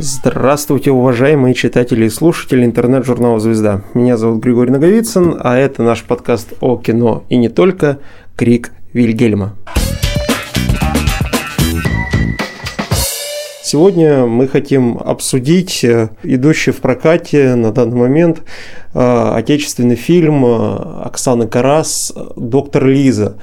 [0.00, 3.82] Здравствуйте, уважаемые читатели и слушатели интернет-журнала «Звезда».
[3.94, 7.98] Меня зовут Григорий Наговицын, а это наш подкаст о кино и не только
[8.36, 9.56] «Крик Вильгельма».
[13.64, 18.42] Сегодня мы хотим обсудить э, идущий в прокате на данный момент
[18.94, 20.76] э, отечественный фильм э,
[21.06, 23.36] Оксаны Карас «Доктор Лиза».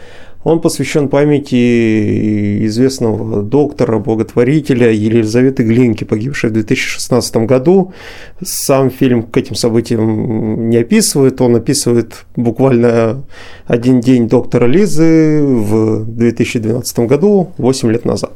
[0.46, 7.94] Он посвящен памяти известного доктора, благотворителя Елизаветы Глинки, погибшей в 2016 году.
[8.44, 13.24] Сам фильм к этим событиям не описывает, он описывает буквально
[13.66, 18.34] один день доктора Лизы в 2012 году, 8 лет назад.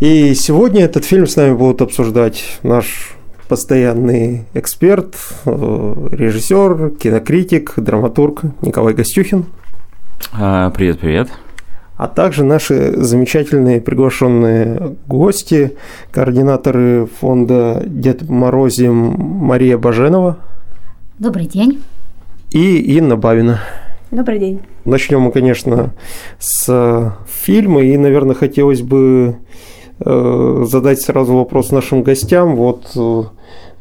[0.00, 3.16] И сегодня этот фильм с нами будут обсуждать наш
[3.48, 5.14] постоянный эксперт,
[5.44, 9.44] э, режиссер, кинокритик, драматург Николай Гостюхин.
[10.32, 11.28] А, привет, привет.
[11.96, 15.76] А также наши замечательные приглашенные гости,
[16.10, 20.38] координаторы фонда Дед Морозим Мария Баженова.
[21.18, 21.82] Добрый день.
[22.50, 23.60] И Инна Бавина.
[24.10, 24.60] Добрый день.
[24.84, 25.94] Начнем мы, конечно,
[26.38, 29.36] с фильма, и, наверное, хотелось бы
[30.00, 32.56] э, задать сразу вопрос нашим гостям.
[32.56, 33.22] Вот э,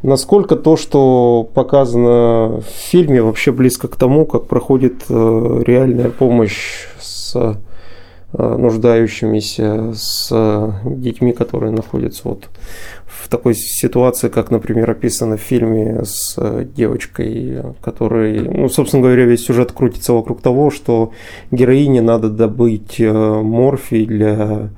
[0.05, 6.85] Насколько то, что показано в фильме, вообще близко к тому, как проходит э, реальная помощь
[6.99, 7.53] с э,
[8.37, 12.49] нуждающимися, с детьми, которые находятся вот
[13.07, 16.37] в такой ситуации, как, например, описано в фильме с
[16.75, 21.13] девочкой, которой, ну, собственно говоря, весь сюжет крутится вокруг того, что
[21.49, 24.69] героине надо добыть э, морфий для Э,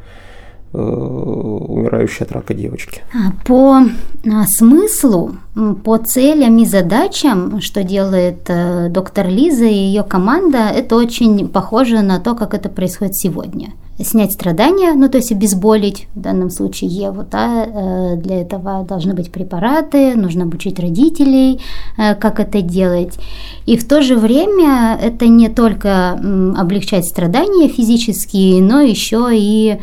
[0.74, 3.02] умирающей от рака девочки.
[3.14, 5.36] А, по а, смыслу,
[5.84, 12.02] по целям и задачам, что делает э, доктор Лиза и ее команда, это очень похоже
[12.02, 16.92] на то, как это происходит сегодня снять страдания, ну то есть обезболить, в данном случае
[16.92, 21.62] Еву, да, э, для этого должны быть препараты, нужно обучить родителей,
[21.98, 23.18] как это делать.
[23.66, 26.12] И в то же время это не только
[26.56, 29.80] облегчать страдания физические, но еще и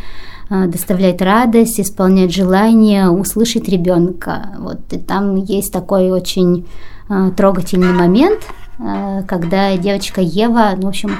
[0.50, 4.54] а, доставляет радость, исполняет желание услышать ребенка.
[4.58, 6.66] Вот и там есть такой очень
[7.08, 8.40] а, трогательный момент,
[8.78, 11.16] а, когда девочка Ева, ну, в общем,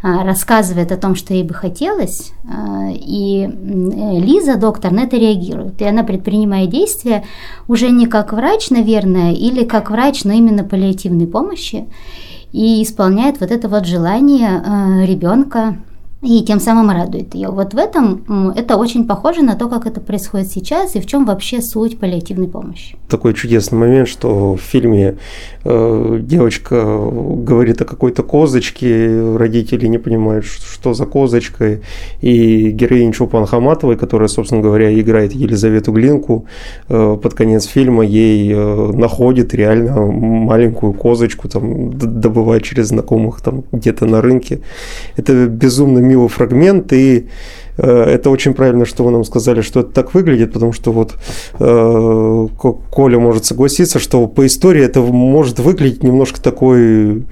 [0.00, 2.32] рассказывает о том, что ей бы хотелось,
[2.94, 5.82] и Лиза, доктор, на это реагирует.
[5.82, 7.24] И она предпринимает действия
[7.66, 11.88] уже не как врач, наверное, или как врач, но именно паллиативной помощи,
[12.52, 15.78] и исполняет вот это вот желание ребенка
[16.20, 17.48] и тем самым радует ее.
[17.48, 21.24] Вот в этом это очень похоже на то, как это происходит сейчас и в чем
[21.24, 22.96] вообще суть паллиативной помощи.
[23.08, 25.18] Такой чудесный момент, что в фильме
[26.20, 31.80] девочка говорит о какой-то козочке, родители не понимают, что за козочка,
[32.20, 36.46] и героиня Чупан Хаматовой, которая, собственно говоря, играет Елизавету Глинку,
[36.88, 43.64] э, под конец фильма ей э, находит реально маленькую козочку, там, добывает через знакомых там
[43.72, 44.60] где-то на рынке.
[45.16, 47.22] Это безумно милый фрагмент, и э,
[47.82, 51.14] это очень правильно, что вы нам сказали, что это так выглядит, потому что вот
[51.58, 52.48] э,
[52.90, 57.24] Коля может согласиться, что по истории это может выглядеть немножко такой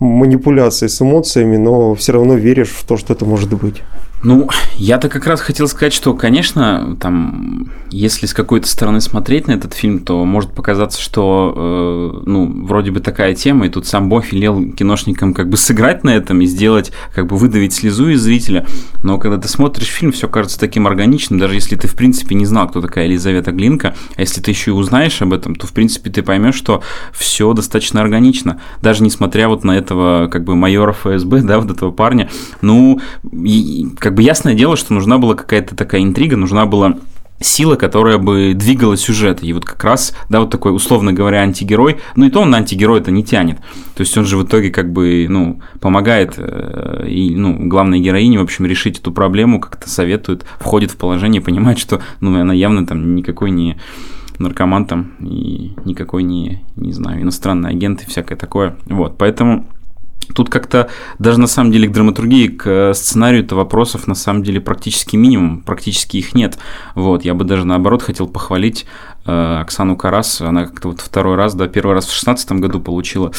[0.00, 3.82] манипуляцией с эмоциями, но все равно веришь в то, что это может быть.
[4.22, 9.52] Ну, я-то как раз хотел сказать, что, конечно, там, если с какой-то стороны смотреть на
[9.52, 14.08] этот фильм, то может показаться, что, э, ну, вроде бы такая тема, и тут сам
[14.08, 18.22] Бог велел киношникам как бы сыграть на этом и сделать, как бы выдавить слезу из
[18.22, 18.66] зрителя.
[19.02, 22.46] Но когда ты смотришь фильм, все кажется таким органичным, даже если ты, в принципе, не
[22.46, 25.72] знал, кто такая Елизавета Глинка, а если ты еще и узнаешь об этом, то, в
[25.72, 26.82] принципе, ты поймешь, что
[27.12, 28.60] все достаточно органично.
[28.80, 32.30] Даже несмотря вот на этого, как бы, майора ФСБ, да, вот этого парня,
[32.62, 33.00] ну,
[33.30, 36.96] и, как бы ясное дело, что нужна была какая-то такая интрига, нужна была
[37.40, 39.42] сила, которая бы двигала сюжет.
[39.42, 42.58] И вот как раз, да, вот такой, условно говоря, антигерой, ну и то он на
[42.58, 43.58] антигерой это не тянет.
[43.96, 48.38] То есть он же в итоге как бы, ну, помогает э, и, ну, главной героине,
[48.38, 52.86] в общем, решить эту проблему, как-то советует, входит в положение, понимает, что, ну, она явно
[52.86, 53.76] там никакой не
[54.38, 58.76] наркоман там и никакой не, не знаю, иностранный агент и всякое такое.
[58.86, 59.66] Вот, поэтому
[60.34, 60.88] Тут как-то
[61.18, 65.62] даже на самом деле к драматургии, к э, сценарию-то вопросов на самом деле практически минимум,
[65.62, 66.58] практически их нет.
[66.94, 68.86] Вот, я бы даже наоборот хотел похвалить
[69.24, 73.32] э, Оксану Карас, она как-то вот второй раз, да, первый раз в шестнадцатом году получила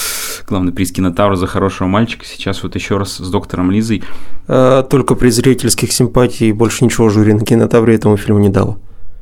[0.48, 4.04] главный приз кинотавра за хорошего мальчика, сейчас вот еще раз с доктором Лизой.
[4.48, 8.78] А, только при зрительских симпатий больше ничего жюри на кинотавре этому фильму не дало.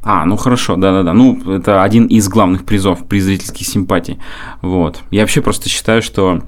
[0.08, 1.14] А, ну хорошо, да-да-да.
[1.14, 4.20] Ну, это один из главных призов при зрительских симпатий.
[4.62, 5.00] Вот.
[5.10, 6.44] Я вообще просто считаю, что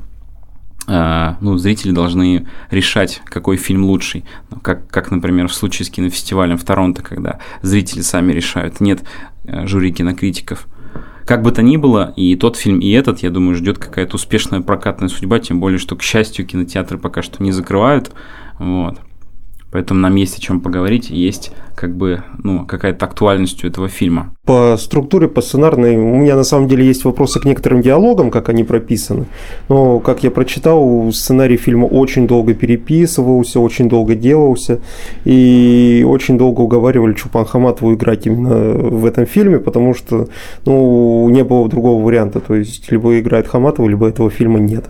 [0.88, 4.24] ну, зрители должны решать, какой фильм лучший.
[4.50, 9.04] Ну, как, как, например, в случае с кинофестивалем в Торонто, когда зрители сами решают, нет
[9.46, 10.66] жюри кинокритиков.
[11.26, 14.62] Как бы то ни было, и тот фильм, и этот, я думаю, ждет какая-то успешная
[14.62, 18.14] прокатная судьба, тем более, что, к счастью, кинотеатры пока что не закрывают.
[18.58, 19.00] Вот.
[19.72, 24.34] Поэтому нам есть о чем поговорить, есть как бы ну, какая-то актуальность у этого фильма.
[24.46, 28.50] По структуре, по сценарной, у меня на самом деле есть вопросы к некоторым диалогам, как
[28.50, 29.26] они прописаны.
[29.70, 34.80] Но, как я прочитал, сценарий фильма очень долго переписывался, очень долго делался,
[35.26, 40.30] и очень долго уговаривали Чупан Хаматову играть именно в этом фильме, потому что
[40.66, 42.40] ну, не было другого варианта.
[42.40, 44.86] То есть, либо играет Хаматова, либо этого фильма нет.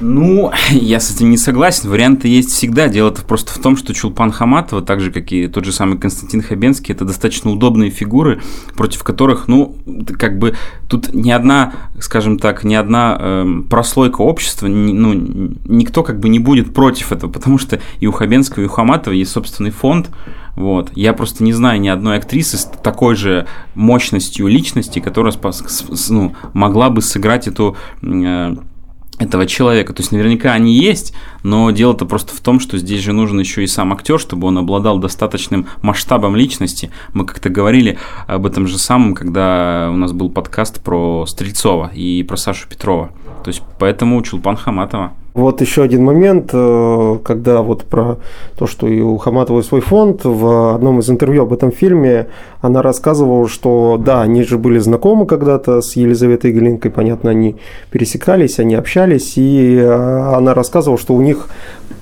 [0.00, 1.90] Ну, я с этим не согласен.
[1.90, 2.88] Варианты есть всегда.
[2.88, 6.42] Дело-то просто в том, что Чулпан Хаматова, так же, как и тот же самый Константин
[6.42, 8.40] Хабенский, это достаточно удобные фигуры,
[8.74, 9.76] против которых, ну,
[10.18, 10.54] как бы
[10.88, 15.14] тут ни одна, скажем так, ни одна э, прослойка общества, ни, ну,
[15.64, 19.14] никто как бы не будет против этого, потому что и у Хабенского, и у Хаматова
[19.14, 20.10] есть собственный фонд,
[20.56, 20.90] вот.
[20.94, 25.34] Я просто не знаю ни одной актрисы с такой же мощностью личности, которая
[26.08, 28.56] ну, могла бы сыграть эту э,
[29.18, 29.92] этого человека.
[29.92, 33.64] То есть наверняка они есть, но дело-то просто в том, что здесь же нужен еще
[33.64, 36.90] и сам актер, чтобы он обладал достаточным масштабом личности.
[37.12, 42.22] Мы как-то говорили об этом же самом, когда у нас был подкаст про Стрельцова и
[42.22, 43.10] про Сашу Петрова.
[43.46, 45.12] То есть поэтому Чулпан Хаматова.
[45.34, 48.16] Вот еще один момент, э, когда вот про
[48.58, 52.26] то, что и у Хаматовой свой фонд, в одном из интервью об этом фильме
[52.60, 57.54] она рассказывала, что да, они же были знакомы когда-то с Елизаветой Глинкой, понятно, они
[57.92, 61.48] пересекались, они общались, и э, она рассказывала, что у них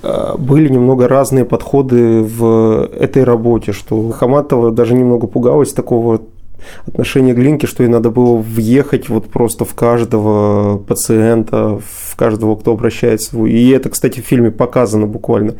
[0.01, 6.21] э, были немного разные подходы в этой работе, что Хаматова даже немного пугалась такого
[6.87, 12.71] отношение Глинки, что ей надо было въехать вот просто в каждого пациента, в каждого, кто
[12.71, 13.37] обращается.
[13.45, 15.55] И это, кстати, в фильме показано буквально.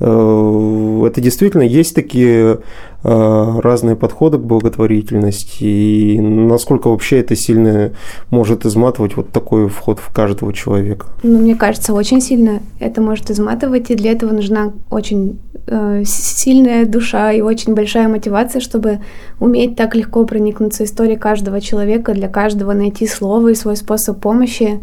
[0.00, 2.60] Э, это действительно есть такие
[3.02, 7.92] разные подходы к благотворительности, и насколько вообще это сильно
[8.30, 11.06] может изматывать вот такой вход в каждого человека?
[11.22, 16.86] Ну, мне кажется, очень сильно это может изматывать, и для этого нужна очень э, сильная
[16.86, 18.98] душа и очень большая мотивация, чтобы
[19.38, 24.80] уметь так легко проникнуться историей каждого человека, для каждого найти слово и свой способ помощи.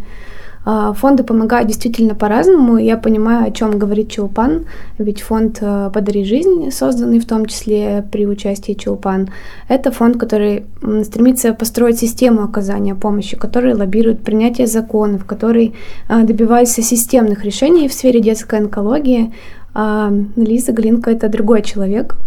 [0.67, 2.77] А, фонды помогают действительно по-разному.
[2.77, 4.65] Я понимаю, о чем говорит Чулпан,
[4.97, 9.29] ведь фонд э, «Подари жизнь», созданный в том числе при участии Чулпан,
[9.69, 10.65] это фонд, который
[11.03, 15.75] стремится построить систему оказания помощи, который лоббирует принятие законов, который
[16.09, 19.33] э, добивается системных решений в сфере детской онкологии.
[19.75, 22.17] А Лиза Глинка– это другой человек,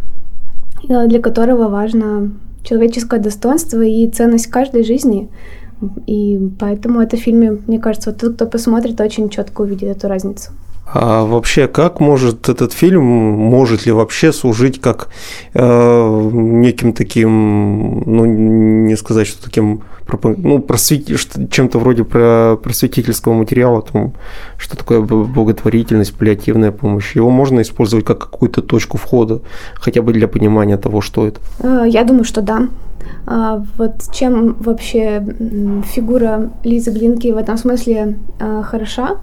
[0.89, 2.31] э, для которого важно
[2.63, 5.29] человеческое достоинство и ценность каждой жизни–
[6.07, 10.09] и поэтому это в фильме, мне кажется, вот тот, кто посмотрит, очень четко увидит эту
[10.09, 10.51] разницу.
[10.93, 15.09] А вообще, как может этот фильм, может ли вообще служить как
[15.53, 19.83] э, неким таким, ну, не сказать, что таким,
[20.23, 21.15] ну, просвети,
[21.51, 24.15] чем-то вроде про просветительского материала, там,
[24.57, 27.15] что такое благотворительность, паллиативная помощь.
[27.15, 29.43] Его можно использовать как какую-то точку входа,
[29.75, 31.41] хотя бы для понимания того, что это?
[31.61, 32.69] Э, я думаю, что да.
[33.27, 35.23] А, вот чем вообще
[35.87, 39.19] фигура Лизы Глинки в этом смысле а, хороша?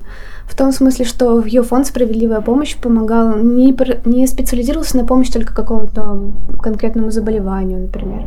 [0.48, 3.76] В том смысле, что ее фонд «Справедливая помощь» помогал, не,
[4.06, 8.24] не специализировался на помощи только какому-то конкретному заболеванию, например,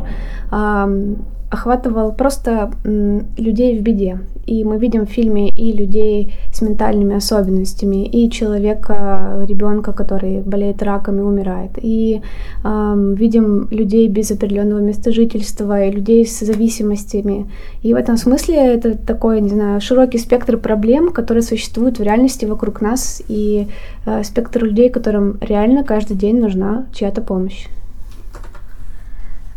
[1.49, 4.19] охватывал просто людей в беде.
[4.45, 10.81] И мы видим в фильме и людей с ментальными особенностями, и человека, ребенка, который болеет
[10.81, 12.21] раком и умирает, и
[12.63, 17.45] э, видим людей без определенного места жительства, и людей с зависимостями.
[17.83, 22.45] И в этом смысле это такой, не знаю, широкий спектр проблем, которые существуют в реальности
[22.45, 23.67] вокруг нас, и
[24.05, 27.67] э, спектр людей, которым реально каждый день нужна чья-то помощь.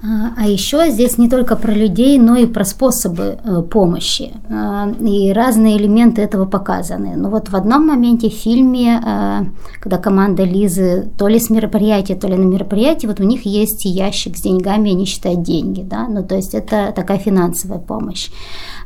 [0.04, 4.32] А, а еще здесь не только про людей, но и про способы э, помощи.
[4.50, 7.14] А, и разные элементы этого показаны.
[7.16, 9.44] Но вот в одном моменте в фильме, э,
[9.80, 13.84] когда команда Лизы то ли с мероприятия, то ли на мероприятии, вот у них есть
[13.84, 15.82] ящик с деньгами, они считают деньги.
[15.82, 16.08] Да?
[16.08, 18.30] Ну, то есть это такая финансовая помощь.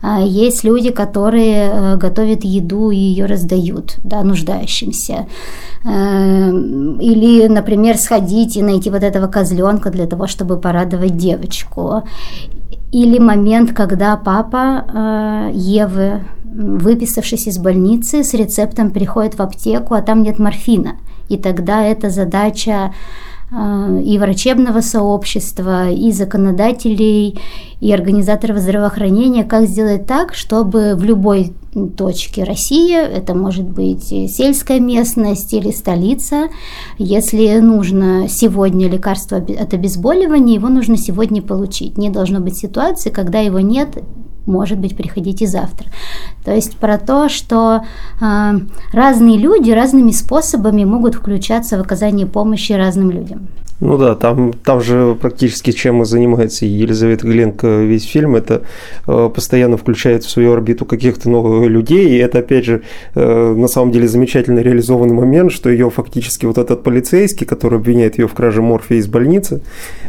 [0.08, 5.26] А, есть люди, которые э, готовят еду и ее раздают да, нуждающимся.
[5.84, 12.04] Или, например, сходить и найти вот этого козленка для того, чтобы порадовать девочку.
[12.92, 20.02] Или момент, когда папа э, Евы, выписавшись из больницы, с рецептом приходит в аптеку, а
[20.02, 20.96] там нет морфина.
[21.28, 22.92] И тогда эта задача
[23.52, 27.38] и врачебного сообщества, и законодателей,
[27.80, 31.52] и организаторов здравоохранения, как сделать так, чтобы в любой
[31.97, 36.49] точке России, это может быть сельская местность или столица,
[36.97, 41.99] если нужно сегодня лекарство от обезболивания, его нужно сегодня получить.
[41.99, 43.99] Не должно быть ситуации, когда его нет
[44.47, 45.90] может быть, приходите завтра.
[46.45, 47.83] То есть про то, что
[48.21, 48.52] э,
[48.92, 53.49] разные люди разными способами могут включаться в оказание помощи разным людям.
[53.80, 58.62] Ну да, там, там же практически чем и занимается Елизавета Гленко весь фильм, это
[59.06, 62.83] э, постоянно включает в свою орбиту каких-то новых людей, и это, опять же,
[63.14, 68.18] э, на самом деле замечательно реализованный момент, что ее фактически вот этот полицейский, который обвиняет
[68.18, 69.61] ее в краже морфия из больницы,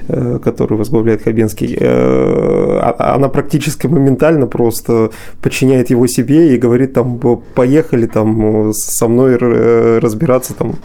[0.08, 5.10] э, который возглавляет Хабенский, э, а, она практически моментально просто
[5.42, 7.20] подчиняет его себе и говорит там,
[7.54, 10.76] поехали там со мной разбираться, там,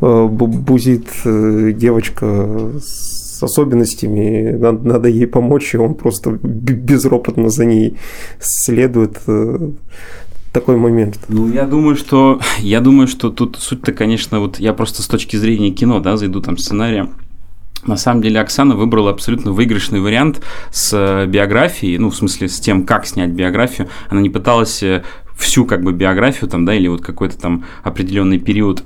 [0.00, 2.23] э, бузит э, девочка
[2.80, 7.96] с особенностями, надо, надо ей помочь, и он просто безропотно за ней
[8.40, 9.70] следует э,
[10.52, 11.18] такой момент.
[11.28, 15.36] Ну, я думаю, что я думаю, что тут суть-то, конечно, вот я просто с точки
[15.36, 17.08] зрения кино, да, зайду там сценария.
[17.86, 20.40] На самом деле Оксана выбрала абсолютно выигрышный вариант
[20.70, 23.88] с э, биографией, ну, в смысле, с тем, как снять биографию.
[24.08, 25.02] Она не пыталась э,
[25.36, 28.84] всю как бы биографию там, да, или вот какой-то там определенный период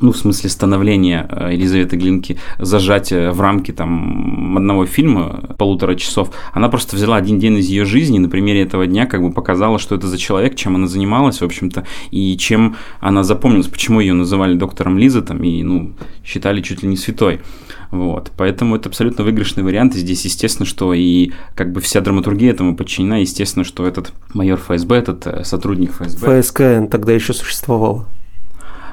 [0.00, 6.30] ну, в смысле становления э, Елизаветы Глинки, зажать в рамки там одного фильма полутора часов,
[6.52, 9.78] она просто взяла один день из ее жизни, на примере этого дня как бы показала,
[9.78, 14.14] что это за человек, чем она занималась, в общем-то, и чем она запомнилась, почему ее
[14.14, 15.92] называли доктором Лиза там, и, ну,
[16.24, 17.40] считали чуть ли не святой.
[17.90, 22.50] Вот, поэтому это абсолютно выигрышный вариант, и здесь естественно, что и как бы вся драматургия
[22.50, 26.42] этому подчинена, естественно, что этот майор ФСБ, этот э, сотрудник ФСБ...
[26.42, 28.06] ФСКН тогда еще существовало.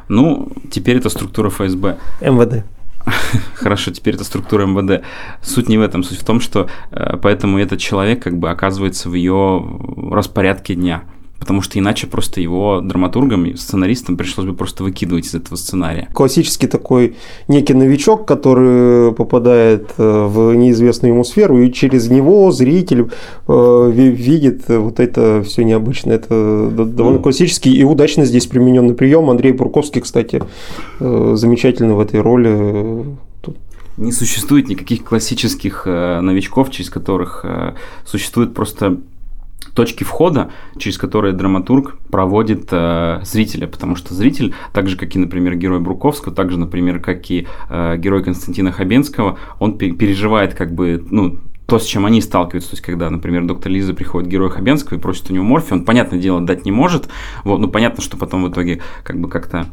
[0.07, 1.97] Ну, теперь это структура ФСБ.
[2.21, 2.65] МВД.
[3.55, 5.03] Хорошо, теперь это структура МВД.
[5.41, 9.09] Суть не в этом, суть в том, что э, поэтому этот человек как бы оказывается
[9.09, 9.63] в ее
[10.11, 11.03] распорядке дня
[11.43, 16.07] потому что иначе просто его драматургам и сценаристам пришлось бы просто выкидывать из этого сценария.
[16.13, 17.17] Классический такой
[17.49, 23.09] некий новичок, который попадает э, в неизвестную ему сферу, и через него зритель
[23.49, 26.15] э, видит вот это все необычное.
[26.15, 29.29] Это довольно ну, классический и удачно здесь примененный прием.
[29.29, 30.41] Андрей Бурковский, кстати,
[31.01, 33.05] э, замечательный в этой роли
[33.97, 37.45] не существует никаких классических новичков, через которых
[38.05, 38.97] существует просто
[39.73, 45.19] точки входа, через которые драматург проводит э, зрителя, потому что зритель, так же, как и,
[45.19, 50.73] например, герой Бруковского, так же, например, как и э, герой Константина Хабенского, он переживает как
[50.73, 54.49] бы, ну, то, с чем они сталкиваются, то есть, когда, например, доктор Лиза приходит герой
[54.49, 57.09] Хабенского и просит у него морфий, он, понятное дело, дать не может,
[57.43, 59.67] вот, ну, понятно, что потом в итоге как бы как-то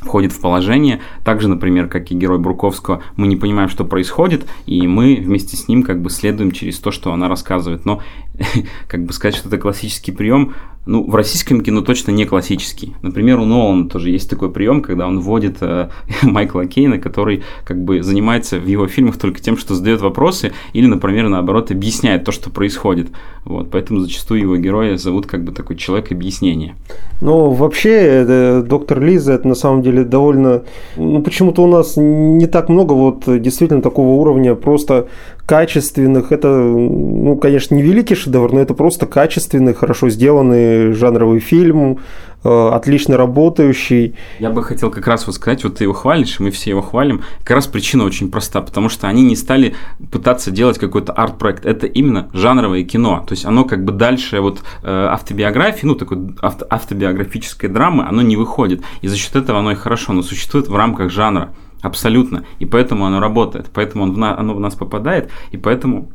[0.00, 1.00] входит в положение.
[1.24, 5.68] Также, например, как и герой Бруковского, мы не понимаем, что происходит, и мы вместе с
[5.68, 7.84] ним как бы следуем через то, что она рассказывает.
[7.84, 8.02] Но
[8.88, 10.54] как бы сказать, что это классический прием,
[10.86, 12.94] ну, в российском кино точно не классический.
[13.02, 15.90] Например, у Нолана тоже есть такой прием, когда он вводит э,
[16.22, 20.86] Майкла Кейна, который как бы занимается в его фильмах только тем, что задает вопросы или,
[20.86, 23.08] например, наоборот, объясняет то, что происходит.
[23.44, 26.74] Вот, поэтому зачастую его героя зовут как бы такой человек объяснения.
[27.20, 30.62] Ну, вообще, это, доктор Лиза, это на самом деле довольно...
[30.96, 35.08] Ну, почему-то у нас не так много вот действительно такого уровня просто
[35.50, 36.30] качественных.
[36.30, 41.98] Это, ну, конечно, не великий шедевр, но это просто качественный, хорошо сделанный жанровый фильм,
[42.44, 44.14] э, отлично работающий.
[44.38, 47.22] Я бы хотел как раз вот сказать, вот ты его хвалишь, мы все его хвалим.
[47.40, 49.74] Как раз причина очень проста, потому что они не стали
[50.12, 51.66] пытаться делать какой-то арт-проект.
[51.66, 53.24] Это именно жанровое кино.
[53.26, 58.22] То есть оно как бы дальше вот э, автобиографии, ну, такой авто, автобиографической драмы, оно
[58.22, 58.82] не выходит.
[59.02, 61.50] И за счет этого оно и хорошо, но существует в рамках жанра.
[61.82, 62.44] Абсолютно.
[62.58, 66.10] И поэтому оно работает, поэтому он в на, оно в нас попадает, и поэтому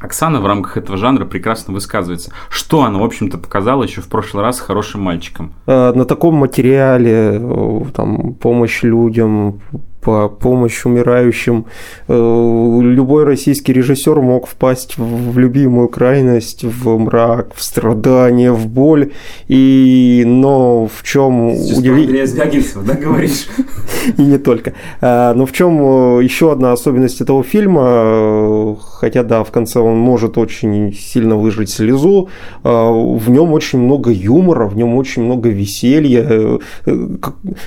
[0.00, 2.32] Оксана в рамках этого жанра прекрасно высказывается.
[2.50, 5.54] Что она, в общем-то, показала еще в прошлый раз хорошим мальчиком?
[5.66, 9.60] Э, на таком материале, э, там, помощь людям,
[10.04, 11.64] по помощь умирающим.
[12.08, 19.12] Э, любой российский режиссер мог впасть в любимую крайность, в мрак, в страдания, в боль.
[19.48, 22.16] И, но в чем удивительно...
[22.82, 23.46] да, говоришь?
[24.18, 24.74] И не только.
[25.00, 29.80] А, но в чем э, еще одна особенность этого фильма, э, хотя да, в конце
[29.80, 32.28] он может очень сильно выжить слезу,
[32.62, 36.58] в нем очень много юмора, в нем очень много веселья.
[36.84, 37.18] Ну,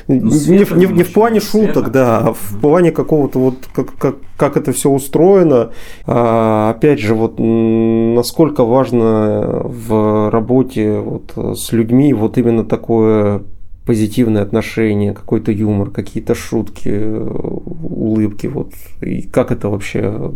[0.08, 4.72] не, не, не в плане шуток, да, в плане какого-то вот как, как, как это
[4.72, 5.72] все устроено,
[6.05, 13.43] а, опять же, вот насколько важно в работе вот с людьми вот именно такое
[13.88, 16.89] позитивное отношение, какой-то юмор, какие-то шутки.
[16.89, 20.32] улыбки, вот, и как это вообще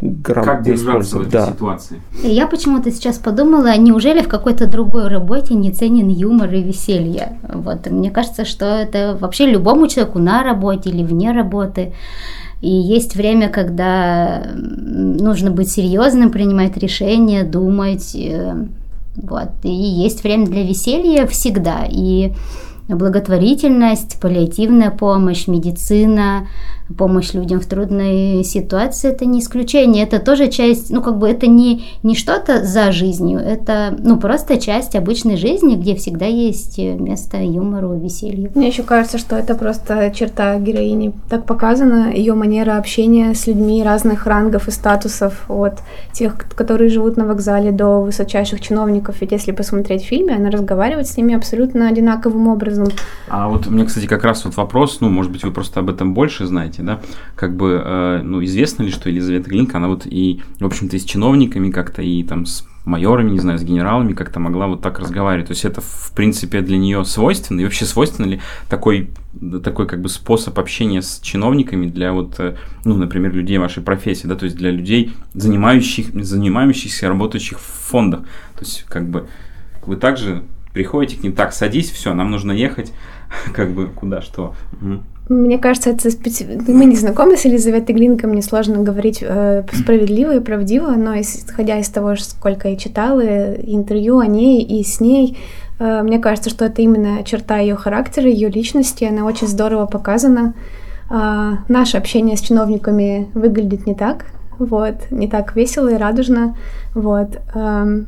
[0.00, 1.30] грамотно использовать?
[1.30, 1.46] да.
[1.46, 2.00] ситуации?
[2.22, 7.38] Я почему-то сейчас подумала, неужели в какой-то другой работе не ценен юмор и веселье?
[7.48, 11.92] Вот, мне кажется, что это вообще любому человеку на работе или вне работы
[12.62, 18.14] и есть время, когда нужно быть серьезным, принимать решения, думать.
[18.16, 18.54] Э,
[19.16, 19.50] вот.
[19.62, 21.86] И есть время для веселья всегда.
[21.88, 22.32] И
[22.88, 26.46] благотворительность, паллиативная помощь, медицина,
[26.96, 31.46] помощь людям в трудной ситуации, это не исключение, это тоже часть, ну, как бы это
[31.46, 37.38] не, не что-то за жизнью, это, ну, просто часть обычной жизни, где всегда есть место
[37.38, 38.50] юмору, веселью.
[38.54, 41.12] Мне еще кажется, что это просто черта героини.
[41.28, 45.80] Так показана ее манера общения с людьми разных рангов и статусов, от
[46.12, 49.16] тех, которые живут на вокзале, до высочайших чиновников.
[49.20, 52.88] Ведь если посмотреть в фильме, она разговаривает с ними абсолютно одинаковым образом.
[53.28, 56.14] А вот мне, кстати, как раз вот вопрос, ну, может быть, вы просто об этом
[56.14, 57.00] больше знаете, знаете, да,
[57.34, 60.98] как бы, э, ну, известно ли, что Елизавета Глинка, она вот и, в общем-то, и
[60.98, 65.00] с чиновниками как-то, и там с майорами, не знаю, с генералами как-то могла вот так
[65.00, 65.48] разговаривать.
[65.48, 69.10] То есть это, в принципе, для нее свойственно, и вообще свойственно ли такой,
[69.64, 74.26] такой как бы способ общения с чиновниками для вот, э, ну, например, людей вашей профессии,
[74.26, 78.20] да, то есть для людей, занимающих, занимающихся, работающих в фондах.
[78.56, 79.26] То есть как бы
[79.84, 82.92] вы также приходите к ним, так, садись, все, нам нужно ехать,
[83.52, 84.54] как бы куда, что.
[84.80, 85.02] Угу.
[85.28, 86.46] Мне кажется, это специ...
[86.68, 91.78] мы не знакомы с Елизаветой Глинкой, мне сложно говорить э, справедливо и правдиво, но исходя
[91.80, 95.36] из того, сколько я читала интервью о ней и с ней,
[95.80, 100.54] э, мне кажется, что это именно черта ее характера, ее личности, она очень здорово показана.
[101.10, 104.26] Э, наше общение с чиновниками выглядит не так,
[104.60, 106.56] вот, не так весело и радужно,
[106.94, 107.40] вот.
[107.52, 108.04] Э,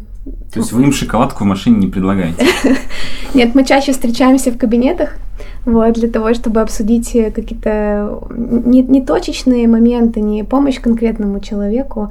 [0.53, 2.47] то есть вы им шоколадку в машине не предлагаете?
[3.35, 5.17] Нет, мы чаще встречаемся в кабинетах,
[5.65, 12.11] вот, для того, чтобы обсудить какие-то не, не точечные моменты, не помощь конкретному человеку,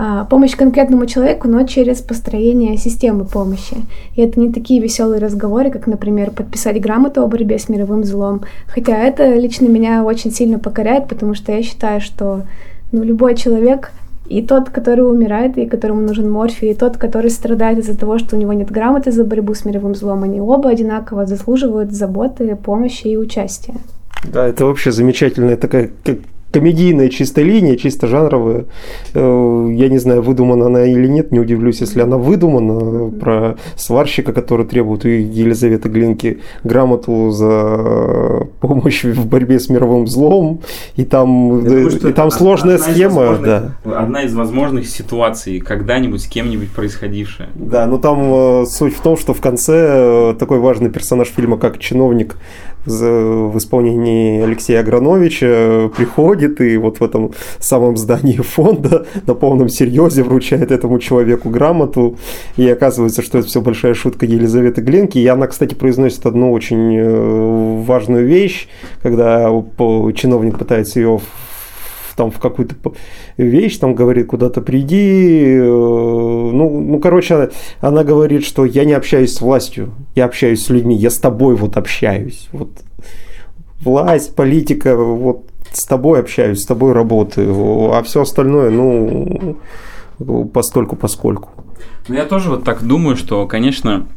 [0.00, 3.76] а помощь конкретному человеку, но через построение системы помощи.
[4.14, 8.42] И это не такие веселые разговоры, как, например, подписать грамоту о борьбе с мировым злом.
[8.68, 12.42] Хотя это лично меня очень сильно покоряет, потому что я считаю, что
[12.92, 13.90] ну, любой человек
[14.28, 18.36] и тот, который умирает, и которому нужен морфий, и тот, который страдает из-за того, что
[18.36, 23.08] у него нет грамоты за борьбу с мировым злом, они оба одинаково заслуживают заботы, помощи
[23.08, 23.74] и участия.
[24.24, 25.90] Да, это вообще замечательная такая
[26.50, 28.66] комедийная чисто линия, чисто жанровая.
[29.14, 34.32] Э, я не знаю, выдумана она или нет, не удивлюсь, если она выдумана про сварщика,
[34.32, 40.60] который требует у Елизаветы Глинки грамоту за помощь в борьбе с мировым злом.
[40.96, 43.38] И там, думаю, и там сложная схема.
[43.38, 43.72] Да.
[43.84, 47.48] Одна из возможных ситуаций, когда-нибудь с кем-нибудь происходившая.
[47.54, 51.58] Да, но там э, суть в том, что в конце э, такой важный персонаж фильма,
[51.58, 52.36] как чиновник
[52.90, 60.22] в исполнении Алексея Аграновича приходит и вот в этом самом здании фонда на полном серьезе
[60.22, 62.16] вручает этому человеку грамоту.
[62.56, 65.18] И оказывается, что это все большая шутка Елизаветы Гленки.
[65.18, 68.68] И она, кстати, произносит одну очень э, важную вещь,
[69.02, 69.50] когда
[70.14, 71.20] чиновник пытается ее
[72.18, 72.74] там в какую-то
[73.36, 75.44] вещь, там говорит, куда-то приди.
[75.44, 77.48] Э, ну, ну, короче, она,
[77.80, 81.54] она говорит, что я не общаюсь с властью, я общаюсь с людьми, я с тобой
[81.54, 82.48] вот общаюсь.
[82.52, 82.70] Вот
[83.80, 89.56] власть, политика, вот с тобой общаюсь, с тобой работаю, а все остальное, ну,
[90.52, 91.50] постольку поскольку.
[92.08, 94.08] Ну, я тоже вот так думаю, что, конечно,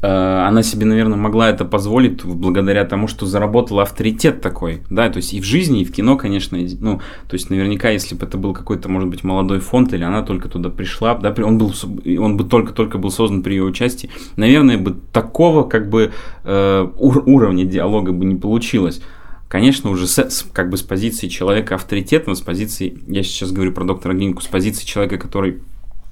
[0.00, 5.34] она себе, наверное, могла это позволить благодаря тому, что заработала авторитет такой, да, то есть
[5.34, 8.54] и в жизни, и в кино, конечно, ну, то есть наверняка, если бы это был
[8.54, 11.72] какой-то, может быть, молодой фонд, или она только туда пришла, да, он, был,
[12.18, 16.12] он бы только-только был создан при ее участии, наверное, бы такого, как бы,
[16.44, 19.02] э, уровня диалога бы не получилось.
[19.48, 23.84] Конечно, уже с, как бы с позиции человека авторитетного, с позиции, я сейчас говорю про
[23.84, 25.62] доктора Глинку, с позиции человека, который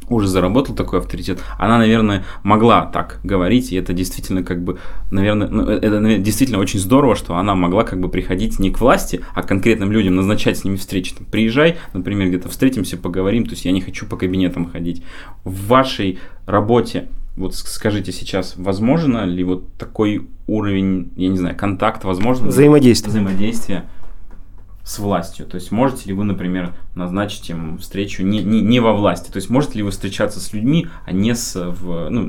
[0.09, 4.79] уже заработал такой авторитет, она, наверное, могла так говорить, и это действительно как бы,
[5.11, 8.81] наверное, ну, э, это действительно очень здорово, что она могла как бы приходить не к
[8.81, 11.15] власти, а к конкретным людям, назначать с ними встречи.
[11.15, 15.03] Там, приезжай, например, где-то встретимся, поговорим, то есть я не хочу по кабинетам ходить.
[15.45, 22.05] В вашей работе, вот скажите сейчас, возможно ли вот такой уровень, я не знаю, контакт,
[22.05, 22.49] возможно?
[22.49, 23.11] Взаимодействие.
[23.11, 23.85] Взаимодействие
[24.87, 25.47] с властью?
[25.47, 29.31] То есть можете ли вы, например, назначить им встречу не, не, не во власти?
[29.31, 32.23] То есть можете ли вы встречаться с людьми, а не с, в, ну,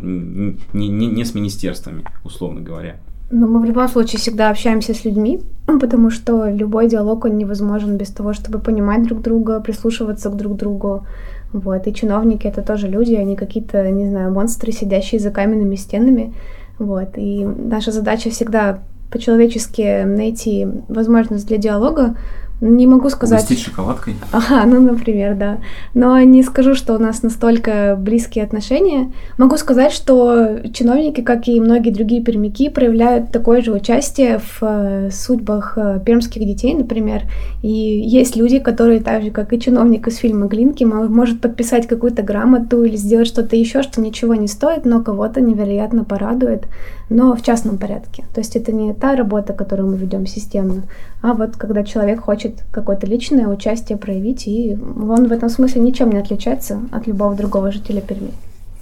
[0.74, 2.98] не, не, не с министерствами, условно говоря?
[3.30, 5.42] Ну, мы в любом случае всегда общаемся с людьми,
[5.80, 10.58] потому что любой диалог, он невозможен без того, чтобы понимать друг друга, прислушиваться к друг
[10.58, 11.06] другу.
[11.54, 11.86] Вот.
[11.86, 16.34] И чиновники— это тоже люди, они какие-то, не знаю, монстры, сидящие за каменными стенами.
[16.80, 17.18] Вот.
[17.18, 18.80] И наша задача всегда
[19.12, 22.18] по-человечески найти возможность для диалога,
[22.60, 23.44] Не могу сказать...
[23.44, 24.16] Угостить шоколадкой?
[24.32, 25.60] Ага, ну, например, да.
[25.94, 29.12] Но не скажу, что у нас настолько близкие отношения.
[29.38, 35.12] Могу сказать, что чиновники, как и многие другие пермяки, проявляют такое же участие в э,
[35.12, 37.24] судьбах э, пермских детей, например.
[37.62, 42.24] И есть люди, которые так же, как и чиновник из фильма «Глинки», может подписать какую-то
[42.24, 46.66] грамоту или сделать что-то еще, что ничего не стоит, но кого-то невероятно порадует,
[47.10, 48.24] но в частном порядке.
[48.34, 50.84] То есть это не та работа, которую мы ведем системно,
[51.22, 56.12] а вот когда человек хочет какое-то личное участие проявить, и он в этом смысле ничем
[56.12, 58.32] не отличается от любого другого жителя Перми.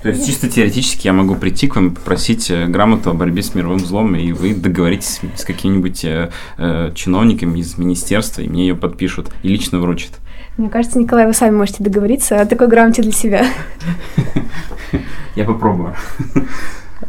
[0.05, 3.41] То есть чисто теоретически я могу прийти к вам и попросить э, грамоту о борьбе
[3.41, 8.67] с мировым злом, и вы договоритесь с какими-нибудь э, э, чиновниками из министерства, и мне
[8.67, 10.11] ее подпишут и лично вручат.
[10.57, 13.47] Мне кажется, Николай, вы сами можете договориться о такой грамоте для себя.
[15.35, 15.95] Я попробую.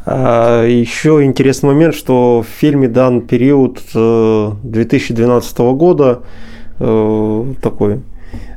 [0.09, 6.23] А, еще интересный момент, что в фильме дан период 2012 э, года
[6.79, 8.03] э, такой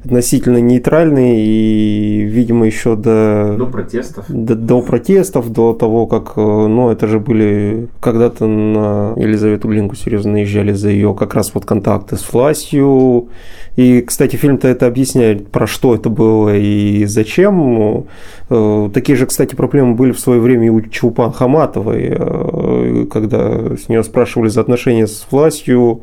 [0.04, 3.56] относительно нейтральный и, видимо, еще до...
[3.58, 4.26] До протестов.
[4.30, 6.34] До, до протестов, до того, как...
[6.38, 7.88] Э, ну, это же были...
[8.00, 13.30] Когда-то на Елизавету Глинку серьезно наезжали за ее как раз вот контакты с властью.
[13.76, 18.06] И, кстати, фильм-то это объясняет, про что это было и зачем.
[18.50, 23.76] Э, такие же, кстати, проблемы были в свое время и у Чулпан Хаматовой, э, когда
[23.76, 26.02] с нее спрашивали за отношения с властью,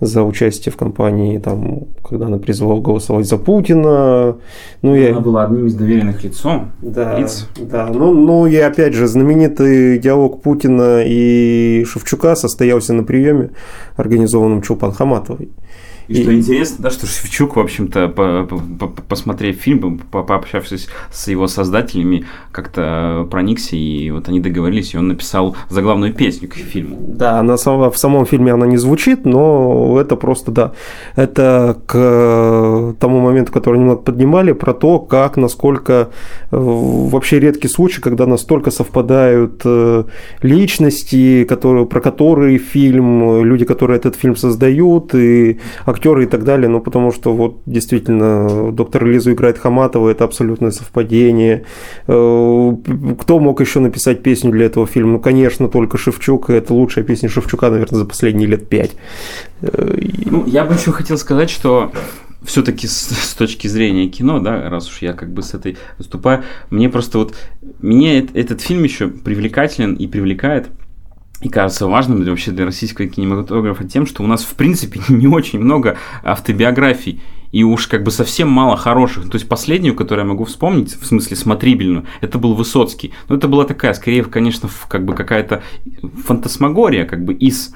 [0.00, 4.36] за участие в кампании, там, когда она призывала голосовать за Путина.
[4.82, 5.10] Ну, я...
[5.10, 6.72] Она была одним из доверенных лицом.
[6.82, 7.48] Да, лиц.
[7.58, 7.86] да.
[7.86, 13.50] Ну, ну и опять же, знаменитый диалог Путина и Шевчука состоялся на приеме,
[13.96, 15.48] организованном Чулпан Хаматовой.
[16.08, 20.88] И, и что интересно, да, что Шевчук, в общем-то, по, по, посмотрев фильм, по, пообщавшись
[21.10, 26.54] с его создателями, как-то проникся, и вот они договорились, и он написал заглавную песню к
[26.54, 26.98] фильму.
[27.08, 30.72] Да, она сама, в самом фильме она не звучит, но это просто, да,
[31.16, 36.10] это к тому моменту, который они поднимали, про то, как, насколько
[36.50, 40.04] э, вообще редкий случай, когда настолько совпадают э,
[40.42, 45.60] личности, которые, про которые фильм, люди, которые этот фильм создают, и
[45.92, 50.70] актеры и так далее, ну, потому что вот действительно доктор Лизу играет Хаматова, это абсолютное
[50.70, 51.64] совпадение.
[52.06, 52.76] Э,
[53.20, 55.12] кто мог еще написать песню для этого фильма?
[55.12, 58.92] Ну, конечно, только Шевчук, это лучшая песня Шевчука, наверное, за последние лет пять.
[59.60, 61.92] Э, ну, я бы еще хотел сказать, что
[62.44, 66.42] все-таки с, с точки зрения кино, да, раз уж я как бы с этой выступаю,
[66.70, 67.34] мне просто вот,
[67.80, 70.68] мне этот фильм еще привлекателен и привлекает
[71.42, 75.60] и кажется важным вообще для российского кинематографа тем, что у нас в принципе не очень
[75.60, 79.28] много автобиографий и уж как бы совсем мало хороших.
[79.28, 83.12] То есть последнюю, которую я могу вспомнить, в смысле смотрибельную, это был Высоцкий.
[83.28, 85.62] Но это была такая, скорее, конечно, как бы какая-то
[86.24, 87.72] фантасмагория, как бы из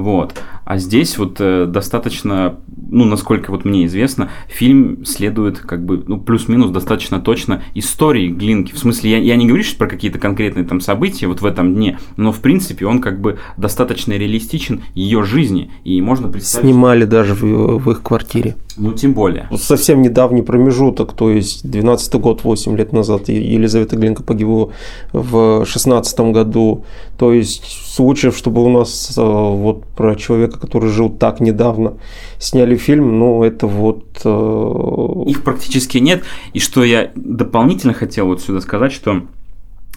[0.00, 0.40] вот.
[0.64, 2.56] А здесь вот э, достаточно,
[2.90, 8.72] ну, насколько вот мне известно, фильм следует как бы, ну, плюс-минус достаточно точно истории Глинки.
[8.72, 11.74] В смысле, я, я не говорю сейчас про какие-то конкретные там события вот в этом
[11.74, 16.66] дне, но в принципе он как бы достаточно реалистичен ее жизни, и можно представить...
[16.68, 18.56] Снимали даже в, в их квартире.
[18.76, 19.48] Ну, тем более.
[19.56, 24.70] Совсем недавний промежуток, то есть 12 год, 8 лет назад Елизавета Глинка погибла
[25.12, 26.84] в 16 году.
[27.18, 31.94] То есть случаев, чтобы у нас э, вот про человека, который жил так недавно,
[32.38, 34.04] сняли фильм, ну, это вот...
[34.24, 36.22] Э, Их практически нет.
[36.52, 39.22] И что я дополнительно хотел вот сюда сказать, что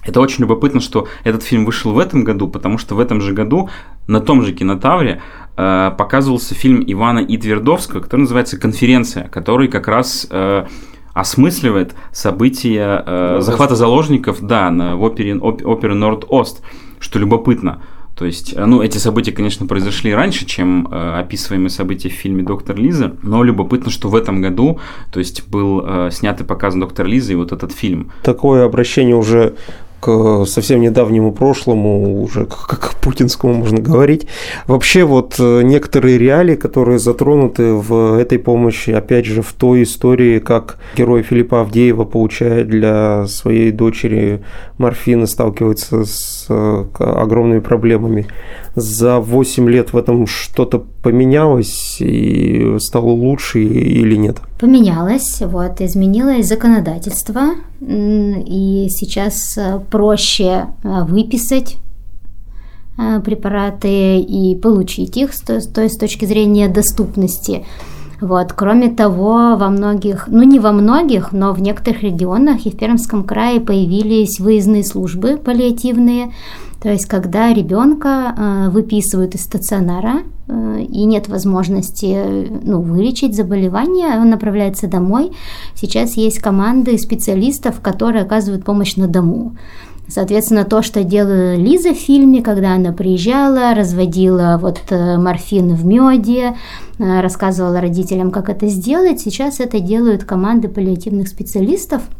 [0.05, 3.33] это очень любопытно, что этот фильм вышел в этом году, потому что в этом же
[3.33, 3.69] году
[4.07, 5.21] на том же кинотавре
[5.57, 10.65] э, показывался фильм Ивана Итвердовского, который называется «Конференция», который как раз э,
[11.13, 16.61] осмысливает события э, захвата заложников да, на, в опере, опере Норд-Ост,
[16.99, 17.81] что любопытно.
[18.15, 22.43] То есть, э, ну, эти события, конечно, произошли раньше, чем э, описываемые события в фильме
[22.43, 24.79] «Доктор Лиза», но любопытно, что в этом году,
[25.11, 28.11] то есть, был э, снят и показан «Доктор Лиза» и вот этот фильм.
[28.23, 29.55] Такое обращение уже
[30.03, 34.27] к совсем недавнему прошлому, уже как к путинскому можно говорить.
[34.67, 40.39] Вообще вот э, некоторые реалии, которые затронуты в этой помощи, опять же, в той истории,
[40.39, 44.43] как герой Филиппа Авдеева получает для своей дочери
[44.77, 48.27] морфина, сталкивается с э, огромными проблемами.
[48.75, 54.37] За 8 лет в этом что-то поменялось и стало лучше или нет?
[54.59, 61.75] Поменялось, вот, изменилось законодательство, и сейчас э, проще э, выписать
[62.97, 67.65] э, препараты и получить их, то есть с точки зрения доступности.
[68.23, 68.53] Вот.
[68.53, 73.25] Кроме того, во многих, ну не во многих, но в некоторых регионах и в Пермском
[73.25, 76.31] крае появились выездные службы паллиативные,
[76.81, 84.19] то есть, когда ребенка э, выписывают из стационара э, и нет возможности ну, вылечить заболевание,
[84.19, 85.31] он направляется домой.
[85.75, 89.55] Сейчас есть команды специалистов, которые оказывают помощь на дому.
[90.07, 95.85] Соответственно, то, что делала Лиза в фильме, когда она приезжала, разводила вот э, морфин в
[95.85, 96.55] меде,
[96.99, 102.03] рассказывала родителям, как это сделать, сейчас это делают команды паллиативных специалистов–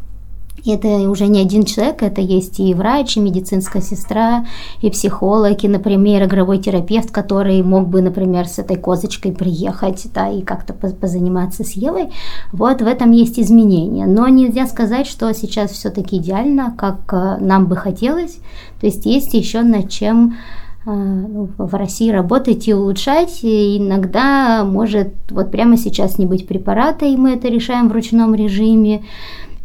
[0.66, 4.46] это уже не один человек, это есть и врач, и медицинская сестра,
[4.82, 10.30] и психолог, и, например, игровой терапевт, который мог бы, например, с этой козочкой приехать, да,
[10.30, 12.12] и как-то позаниматься с Евой.
[12.52, 14.06] Вот в этом есть изменения.
[14.06, 18.40] Но нельзя сказать, что сейчас все-таки идеально, как э, нам бы хотелось.
[18.80, 20.38] То есть есть еще над чем
[20.86, 23.44] э, ну, в России работать и улучшать.
[23.44, 28.34] И иногда может вот прямо сейчас не быть препарата, и мы это решаем в ручном
[28.34, 29.04] режиме.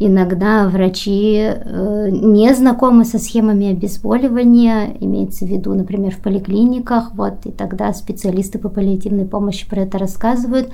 [0.00, 7.46] Иногда врачи э, не знакомы со схемами обезболивания, имеется в виду, например, в поликлиниках, вот,
[7.46, 10.68] и тогда специалисты по паллиативной помощи про это рассказывают.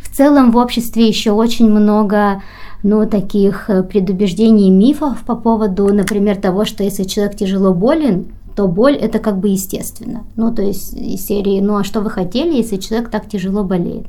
[0.00, 2.42] В целом в обществе еще очень много
[2.82, 8.28] ну, таких э, предубеждений и мифов по поводу, например, того, что если человек тяжело болен,
[8.54, 10.24] то боль это как бы естественно.
[10.36, 14.06] Ну, то есть из серии, ну а что вы хотели, если человек так тяжело болеет?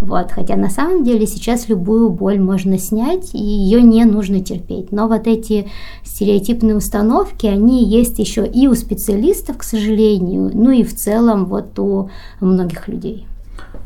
[0.00, 4.92] Вот, хотя на самом деле сейчас любую боль можно снять, и ее не нужно терпеть.
[4.92, 5.68] Но вот эти
[6.04, 11.78] стереотипные установки, они есть еще и у специалистов, к сожалению, ну и в целом вот
[11.78, 13.26] у многих людей.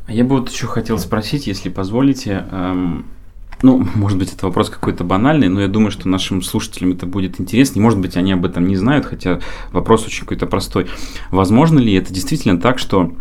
[0.07, 3.07] А я бы вот еще хотел спросить, если позволите, эм,
[3.63, 7.41] ну, может быть, это вопрос какой-то банальный, но я думаю, что нашим слушателям это будет
[7.41, 7.79] интересно.
[7.79, 9.41] И, может быть, они об этом не знают, хотя
[9.73, 10.87] вопрос очень какой-то простой.
[11.31, 13.13] Возможно ли это действительно так, что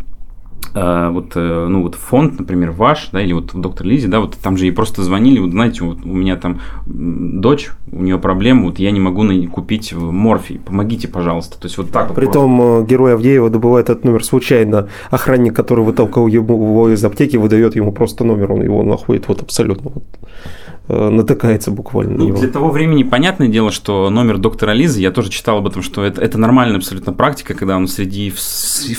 [0.75, 4.57] вот, э, ну, вот фонд, например, ваш, да, или вот доктор Лизи, да, вот там
[4.57, 8.77] же ей просто звонили, вот знаете, вот у меня там дочь, у нее проблема, вот
[8.77, 11.57] я не могу купить морфий, помогите, пожалуйста.
[11.59, 12.15] То есть вот так вот.
[12.15, 12.83] Притом просто.
[12.83, 14.89] Э, герой Авдеева добывает этот номер случайно.
[15.09, 19.91] Охранник, который вытолкал его из аптеки, выдает ему просто номер, он его находит вот абсолютно
[19.93, 22.17] вот Э, натыкается буквально.
[22.17, 25.81] Ну, для того времени понятное дело, что номер доктора Лизы, я тоже читал об этом,
[25.81, 28.39] что это, это нормальная абсолютно практика, когда он среди, в, в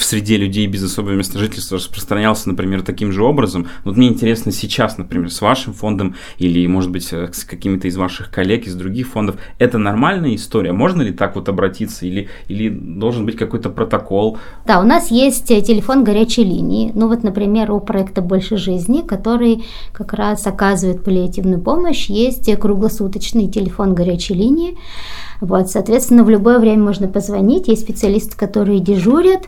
[0.04, 3.68] среде людей без особого места жительства распространялся, например, таким же образом.
[3.84, 7.96] Вот мне интересно сейчас, например, с вашим фондом или, может быть, э, с какими-то из
[7.96, 10.72] ваших коллег из других фондов, это нормальная история?
[10.72, 14.38] Можно ли так вот обратиться или, или должен быть какой-то протокол?
[14.66, 16.90] Да, у нас есть э, телефон горячей линии.
[16.94, 22.50] Ну вот, например, у проекта «Больше жизни», который как раз оказывает паллиативную помощь помощь, есть
[22.58, 24.76] круглосуточный телефон горячей линии.
[25.42, 27.68] Вот, соответственно, в любое время можно позвонить.
[27.68, 29.42] Есть специалисты, которые дежурят,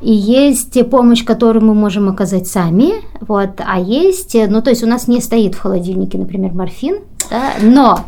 [0.00, 2.92] и есть помощь, которую мы можем оказать сами.
[3.20, 7.54] Вот, а есть, ну, то есть у нас не стоит в холодильнике, например, морфин, да,
[7.60, 8.00] но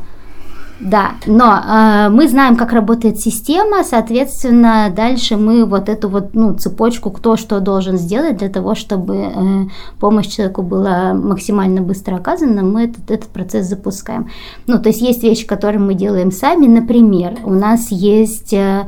[0.80, 6.54] да, но э, мы знаем, как работает система, соответственно, дальше мы вот эту вот ну,
[6.54, 9.64] цепочку, кто что должен сделать для того, чтобы э,
[10.00, 14.28] помощь человеку была максимально быстро оказана, мы этот, этот процесс запускаем.
[14.66, 18.52] Ну, то есть есть вещи, которые мы делаем сами, например, у нас есть...
[18.52, 18.86] Э,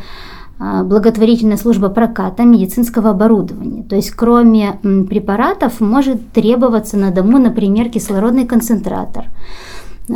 [0.58, 3.82] благотворительная служба проката медицинского оборудования.
[3.82, 9.26] То есть кроме препаратов может требоваться на дому, например, кислородный концентратор
[10.08, 10.12] э,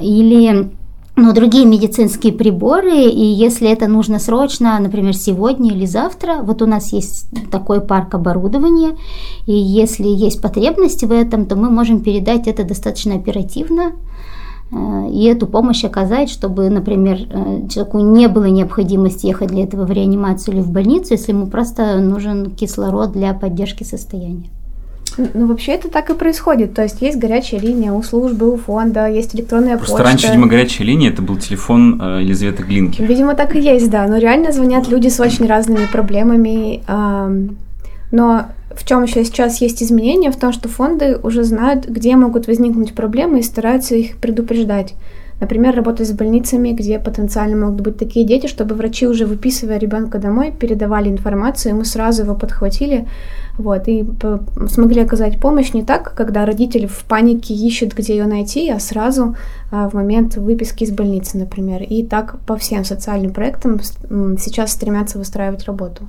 [0.00, 0.70] или
[1.16, 6.66] но другие медицинские приборы, и если это нужно срочно, например, сегодня или завтра, вот у
[6.66, 8.96] нас есть такой парк оборудования,
[9.46, 13.92] и если есть потребность в этом, то мы можем передать это достаточно оперативно,
[14.72, 19.86] э, и эту помощь оказать, чтобы, например, э, человеку не было необходимости ехать для этого
[19.86, 24.50] в реанимацию или в больницу, если ему просто нужен кислород для поддержки состояния.
[25.16, 26.74] Ну, вообще это так и происходит.
[26.74, 30.08] То есть есть горячая линия у службы, у фонда, есть электронная Просто почта.
[30.08, 33.02] раньше, видимо, горячая линия это был телефон э, Елизаветы Глинки.
[33.02, 34.06] Видимо, так и есть, да.
[34.06, 36.82] Но реально звонят люди с очень разными проблемами.
[36.86, 37.48] Э,
[38.10, 40.30] но в чем еще сейчас есть изменения?
[40.30, 44.94] В том, что фонды уже знают, где могут возникнуть проблемы и стараются их предупреждать.
[45.40, 50.18] Например, работать с больницами, где потенциально могут быть такие дети, чтобы врачи, уже выписывая ребенка
[50.18, 53.06] домой, передавали информацию, и мы сразу его подхватили,
[53.58, 54.06] вот, и
[54.68, 59.36] смогли оказать помощь не так, когда родители в панике ищут, где ее найти, а сразу
[59.70, 61.82] а, в момент выписки из больницы, например.
[61.82, 63.80] И так по всем социальным проектам
[64.38, 66.04] сейчас стремятся выстраивать работу.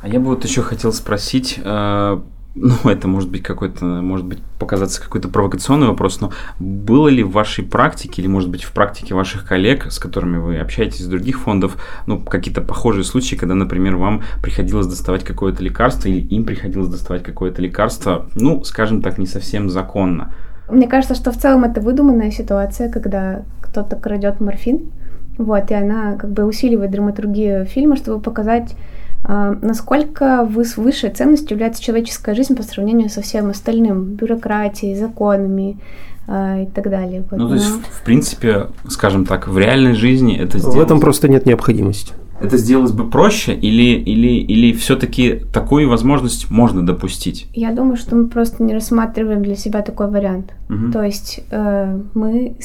[0.00, 2.20] А я бы вот еще хотел спросить, э,
[2.60, 7.30] ну, это может быть какой-то, может быть, показаться какой-то провокационный вопрос, но было ли в
[7.30, 11.40] вашей практике, или, может быть, в практике ваших коллег, с которыми вы общаетесь из других
[11.40, 16.88] фондов, ну, какие-то похожие случаи, когда, например, вам приходилось доставать какое-то лекарство, или им приходилось
[16.88, 20.32] доставать какое-то лекарство, ну, скажем так, не совсем законно?
[20.68, 24.90] Мне кажется, что в целом это выдуманная ситуация, когда кто-то крадет морфин,
[25.38, 28.74] вот, и она как бы усиливает драматургию фильма, чтобы показать
[29.24, 35.78] насколько высшей ценностью является человеческая жизнь по сравнению со всем остальным, бюрократией, законами
[36.26, 37.24] а, и так далее.
[37.30, 40.76] Вот, ну, то есть, в принципе, скажем так, в реальной жизни это сделать...
[40.76, 46.50] В этом просто нет необходимости это сделалось бы проще или, или, или все-таки такую возможность
[46.50, 47.48] можно допустить?
[47.52, 50.52] Я думаю, что мы просто не рассматриваем для себя такой вариант.
[50.68, 50.92] Угу.
[50.92, 52.56] То есть э, мы,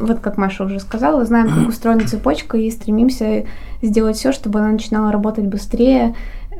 [0.00, 3.44] вот как Маша уже сказала, знаем, как устроена цепочка и стремимся
[3.82, 6.14] сделать все, чтобы она начинала работать быстрее,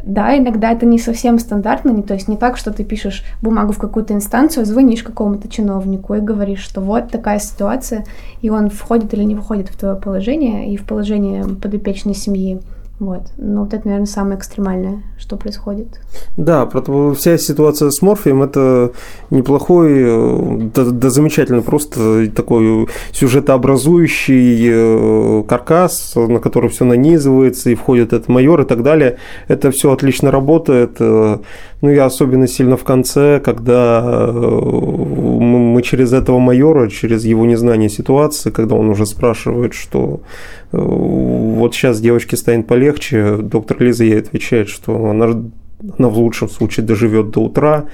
[0.07, 3.73] да, иногда это не совсем стандартно, не, то есть не так, что ты пишешь бумагу
[3.73, 8.05] в какую-то инстанцию, звонишь какому-то чиновнику и говоришь, что вот такая ситуация,
[8.43, 12.61] и он входит или не входит в твое положение и в положение подопечной семьи.
[13.01, 13.23] Вот.
[13.37, 16.01] Но вот это, наверное, самое экстремальное, что происходит.
[16.37, 16.69] Да,
[17.15, 18.93] вся ситуация с Морфием– это
[19.31, 27.75] неплохой, э, да, да замечательно, просто такой сюжетообразующий э, каркас, на который все нанизывается, и
[27.75, 29.19] входит этот майор и так далее.
[29.49, 31.01] Это все отлично работает.
[31.85, 37.89] Э, ну, я особенно сильно в конце, когда мы через этого майора, через его незнание
[37.89, 40.21] ситуации, когда он уже спрашивает, что
[40.73, 45.27] вот сейчас девочке станет полегче, доктор Лиза ей отвечает, что она,
[45.99, 47.85] она в лучшем случае доживет до утра,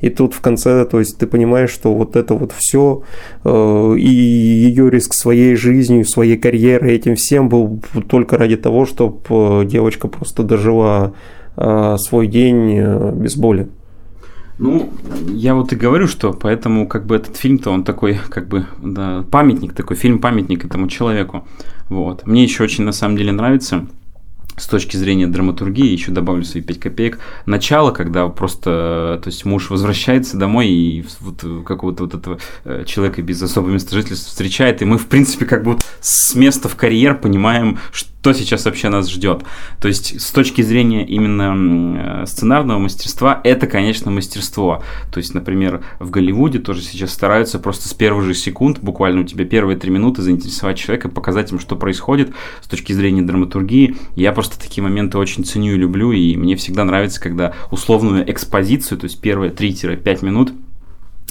[0.00, 3.02] и тут в конце, то есть ты понимаешь, что вот это вот все,
[3.44, 9.18] э, и ее риск своей жизнью, своей карьерой, этим всем был только ради того, чтобы
[9.30, 11.37] э, девочка просто дожила э,
[11.98, 12.80] свой день
[13.14, 13.68] без боли.
[14.58, 14.92] Ну,
[15.28, 19.24] я вот и говорю, что поэтому как бы этот фильм-то он такой, как бы, да,
[19.30, 21.46] памятник такой, фильм-памятник этому человеку.
[21.88, 22.26] Вот.
[22.26, 23.86] Мне еще очень на самом деле нравится
[24.56, 29.70] с точки зрения драматургии, еще добавлю свои 5 копеек, начало, когда просто, то есть муж
[29.70, 34.84] возвращается домой и вот какого-то вот этого э, человека без особого места жительства встречает, и
[34.84, 39.10] мы, в принципе, как бы с места в карьер понимаем, что что сейчас вообще нас
[39.10, 39.44] ждет.
[39.80, 44.82] То есть с точки зрения именно сценарного мастерства, это, конечно, мастерство.
[45.10, 49.24] То есть, например, в Голливуде тоже сейчас стараются просто с первых же секунд, буквально у
[49.24, 53.96] тебя первые три минуты заинтересовать человека, показать им, что происходит с точки зрения драматургии.
[54.14, 58.98] Я просто такие моменты очень ценю и люблю, и мне всегда нравится, когда условную экспозицию,
[58.98, 60.52] то есть первые 3-5 минут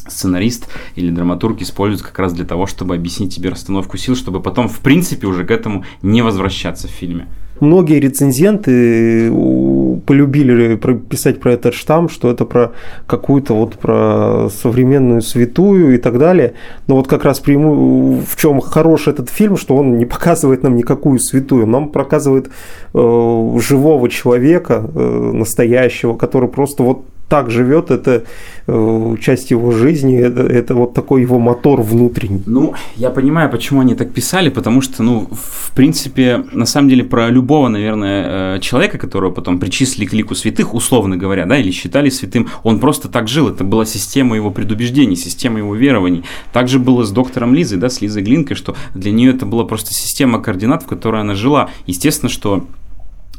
[0.09, 4.67] сценарист или драматург используют как раз для того, чтобы объяснить тебе расстановку сил, чтобы потом,
[4.67, 7.27] в принципе, уже к этому не возвращаться в фильме.
[7.59, 9.31] Многие рецензенты
[10.05, 10.75] полюбили
[11.09, 12.73] писать про этот штамм, что это про
[13.07, 16.53] какую-то вот про современную святую и так далее.
[16.87, 18.21] Но вот как раз преиму...
[18.21, 22.47] в чем хороший этот фильм, что он не показывает нам никакую святую, нам показывает
[22.93, 28.23] э, живого человека, э, настоящего, который просто вот так живет, это
[28.67, 32.41] э, часть его жизни, это, это вот такой его мотор внутренний.
[32.45, 37.03] Ну, я понимаю, почему они так писали, потому что, ну, в принципе, на самом деле
[37.03, 41.71] про любого, наверное, э, человека, которого потом причислили к лику святых, условно говоря, да, или
[41.71, 46.23] считали святым, он просто так жил, это была система его предубеждений, система его верований.
[46.53, 49.93] Также было с доктором Лизой, да, с Лизой Глинкой, что для нее это была просто
[49.93, 51.69] система координат, в которой она жила.
[51.85, 52.65] Естественно, что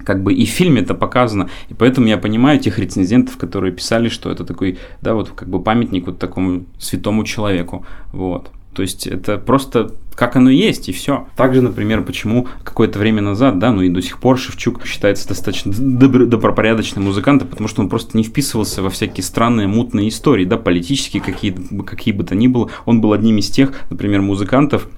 [0.05, 4.09] как бы и в фильме это показано, и поэтому я понимаю тех рецензентов, которые писали,
[4.09, 8.51] что это такой, да, вот как бы памятник вот такому святому человеку, вот.
[8.75, 11.29] То есть это просто как оно есть, и все.
[11.37, 15.73] Также, например, почему какое-то время назад, да, ну и до сих пор Шевчук считается достаточно
[15.73, 20.57] добр- добропорядочным музыкантом, потому что он просто не вписывался во всякие странные, мутные истории, да,
[20.57, 21.57] политические, какие,
[21.87, 22.69] какие бы то ни было.
[22.85, 24.89] Он был одним из тех, например, музыкантов,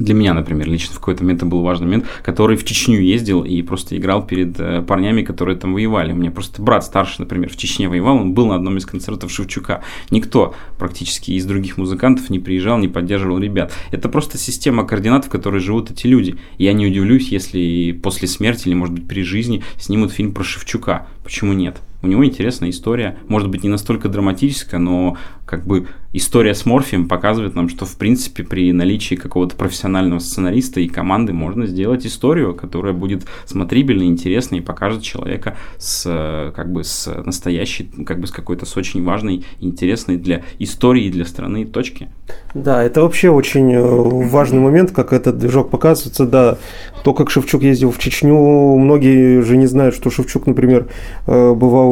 [0.00, 3.44] для меня, например, лично в какой-то момент это был важный момент, который в Чечню ездил
[3.44, 6.12] и просто играл перед э, парнями, которые там воевали.
[6.12, 9.30] У меня просто брат старший, например, в Чечне воевал, он был на одном из концертов
[9.30, 9.82] Шевчука.
[10.10, 13.72] Никто практически из других музыкантов не приезжал, не поддерживал ребят.
[13.90, 16.36] Это просто система координат, в которой живут эти люди.
[16.56, 21.08] Я не удивлюсь, если после смерти или, может быть, при жизни снимут фильм про Шевчука.
[21.22, 21.76] Почему нет?
[22.02, 27.08] У него интересная история, может быть, не настолько драматическая, но как бы история с Морфием
[27.08, 32.54] показывает нам, что, в принципе, при наличии какого-то профессионального сценариста и команды можно сделать историю,
[32.54, 38.26] которая будет смотрибельной, интересной и покажет человека с, э, как бы, с настоящей, как бы,
[38.26, 42.08] с какой-то с очень важной, интересной для истории и для страны точки.
[42.54, 46.58] Да, это вообще очень э, важный момент, как этот движок показывается, да.
[47.04, 50.88] То, как Шевчук ездил в Чечню, многие же не знают, что Шевчук, например,
[51.26, 51.90] э, бывал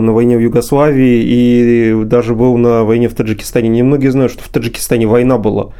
[0.00, 3.68] на войне в Югославии и даже был на войне в Таджикистане.
[3.68, 5.72] Немногие знают, что в Таджикистане война была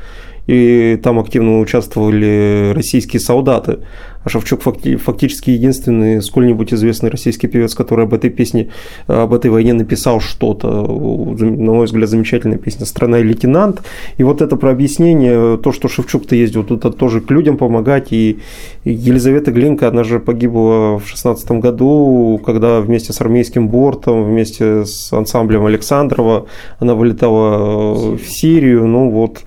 [0.48, 3.80] и там активно участвовали российские солдаты.
[4.24, 8.68] А Шевчук фактически единственный сколь-нибудь известный российский певец, который об этой песне,
[9.06, 10.68] об этой войне написал что-то.
[10.68, 13.82] На мой взгляд, замечательная песня «Страна и лейтенант».
[14.16, 18.12] И вот это про объяснение, то, что Шевчук-то ездил туда тоже к людям помогать.
[18.12, 18.38] И
[18.84, 25.12] Елизавета Глинка, она же погибла в 16 году, когда вместе с армейским бортом, вместе с
[25.12, 26.46] ансамблем Александрова,
[26.80, 28.86] она вылетала в Сирию.
[28.86, 29.42] Ну вот,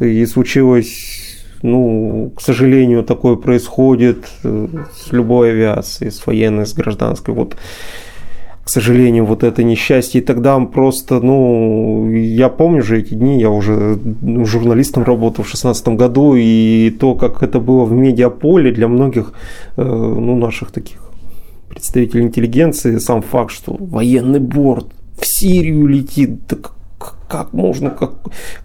[0.00, 1.23] и случилось
[1.64, 7.32] ну, к сожалению, такое происходит э, с любой авиацией, с военной, с гражданской.
[7.32, 7.56] Вот,
[8.62, 10.20] к сожалению, вот это несчастье.
[10.20, 13.98] И тогда просто, ну, я помню же эти дни, я уже
[14.44, 19.32] журналистом работал в 2016 году, и то, как это было в медиаполе для многих,
[19.78, 21.00] э, ну, наших таких
[21.70, 24.88] представителей интеллигенции, сам факт, что военный борт
[25.18, 26.72] в Сирию летит, так
[27.28, 28.12] как можно, как,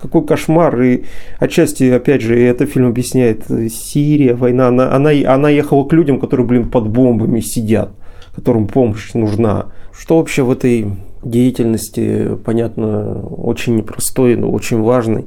[0.01, 0.81] какой кошмар.
[0.81, 1.03] И
[1.39, 6.45] отчасти, опять же, это фильм объясняет, Сирия, война, она, она, она ехала к людям, которые,
[6.45, 7.91] блин, под бомбами сидят,
[8.35, 9.67] которым помощь нужна.
[9.91, 10.87] Что вообще в этой
[11.23, 15.25] деятельности, понятно, очень непростой, но очень важный.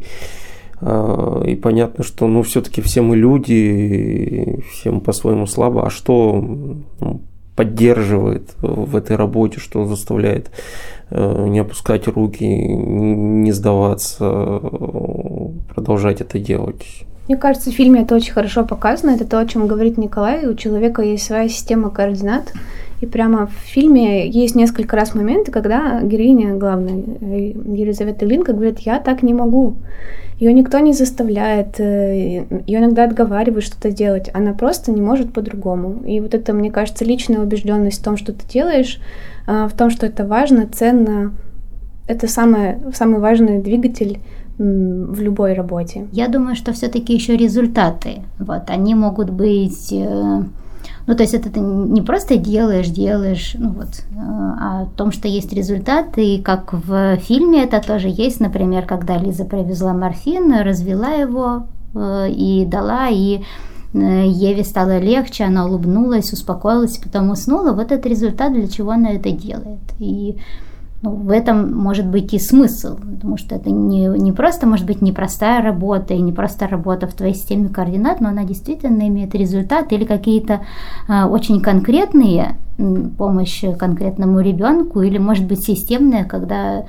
[0.81, 5.87] А, и понятно, что ну, все-таки все мы люди, всем по-своему слабо.
[5.87, 6.45] А что
[7.57, 10.51] поддерживает в этой работе, что заставляет
[11.15, 14.61] Э, не опускать руки, не сдаваться,
[15.75, 17.05] продолжать это делать.
[17.29, 19.11] Мне кажется, в фильме это очень хорошо показано.
[19.11, 20.47] Это то, о чем говорит Николай.
[20.47, 22.53] У человека есть своя система координат.
[23.03, 28.79] И прямо в фильме есть несколько раз моменты, когда героиня главная, э, Елизавета Линка, говорит,
[28.79, 29.75] я так не могу.
[30.39, 34.31] Ее никто не заставляет, э, ее иногда отговаривают что-то делать.
[34.35, 36.05] Она просто не может по-другому.
[36.07, 39.01] И вот это, мне кажется, личная убежденность в том, что ты делаешь,
[39.49, 41.33] а, в том, что это важно, ценно.
[42.07, 44.21] Это самое, самый важный двигатель
[44.59, 46.07] в любой работе.
[46.13, 48.23] Я думаю, что все-таки еще результаты.
[48.39, 50.43] Вот, они могут быть э,
[51.07, 55.13] ну, то есть это ты не просто делаешь, делаешь, ну вот, э, а о том,
[55.13, 60.61] что есть результат, и как в фильме это тоже есть, например, когда Лиза привезла морфин,
[60.61, 63.43] развела его э, и дала, и
[63.95, 67.73] Э, Еве стало легче, она улыбнулась, успокоилась, потом уснула.
[67.73, 69.81] Вот это результат, для чего она это делает.
[69.99, 70.39] И
[71.03, 75.03] ну, в этом может быть и смысл, потому что это не, не просто может быть
[75.03, 79.93] непростая работа и не просто работа в твоей системе координат, но она действительно имеет результат
[79.93, 80.61] или какие-то
[81.09, 82.57] э, очень конкретные
[83.19, 86.85] помощь конкретному ребенку, или может быть системная, когда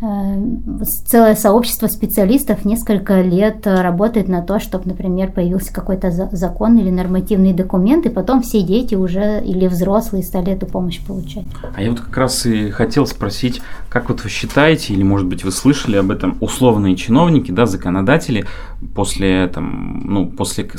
[0.00, 7.52] целое сообщество специалистов несколько лет работает на то, чтобы, например, появился какой-то закон или нормативный
[7.52, 11.46] документ, и потом все дети уже или взрослые стали эту помощь получать.
[11.74, 15.42] А я вот как раз и хотел спросить, как вот вы считаете, или, может быть,
[15.42, 18.46] вы слышали об этом, условные чиновники, да, законодатели
[18.94, 20.70] после, там, ну, после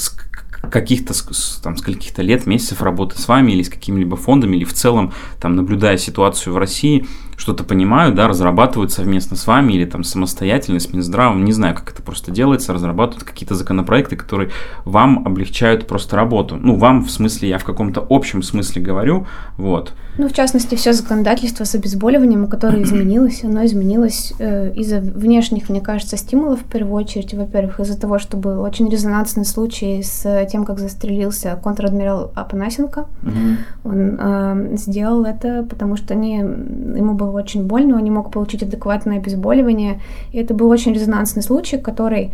[0.62, 1.14] каких-то
[1.62, 5.14] там с каких-то лет, месяцев работы с вами или с какими-либо фондами, или в целом
[5.42, 7.06] там наблюдая ситуацию в России,
[7.40, 11.92] что-то понимают, да, разрабатывают совместно с вами или там самостоятельно с Минздравом, не знаю, как
[11.92, 14.50] это просто делается, разрабатывают какие-то законопроекты, которые
[14.84, 16.58] вам облегчают просто работу.
[16.58, 19.26] Ну, вам в смысле, я в каком-то общем смысле говорю,
[19.56, 19.94] вот.
[20.18, 25.80] Ну, в частности, все законодательство с обезболиванием, которое изменилось, оно изменилось э, из-за внешних, мне
[25.80, 27.34] кажется, стимулов в первую очередь.
[27.34, 33.06] Во-первых, из-за того, что был очень резонансный случай с тем, как застрелился контр-адмирал Апанасенко.
[33.24, 33.90] Угу.
[33.92, 38.64] Он э, сделал это, потому что они, ему было очень больно, он не мог получить
[38.64, 40.02] адекватное обезболивание.
[40.32, 42.34] И это был очень резонансный случай, который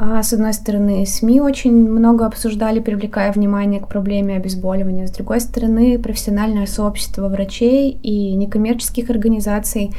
[0.00, 5.08] а, с одной стороны, СМИ очень много обсуждали, привлекая внимание к проблеме обезболивания.
[5.08, 9.92] С другой стороны, профессиональное сообщество врачей и некоммерческих организаций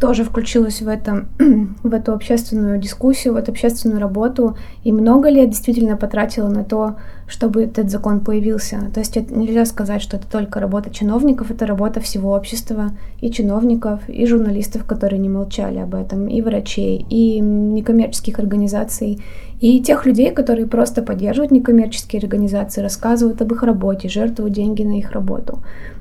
[0.00, 1.26] тоже включилась в, это,
[1.82, 6.96] в эту общественную дискуссию, в эту общественную работу и много лет действительно потратила на то,
[7.26, 8.90] чтобы этот закон появился.
[8.94, 12.90] То есть это нельзя сказать, что это только работа чиновников, это работа всего общества,
[13.20, 19.20] и чиновников, и журналистов, которые не молчали об этом, и врачей, и некоммерческих организаций,
[19.60, 24.98] и тех людей, которые просто поддерживают некоммерческие организации, рассказывают об их работе, жертвуют деньги на
[24.98, 25.58] их работу.